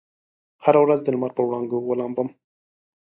[0.63, 2.29] هره ورځ دلمر په وړانګو ولامبم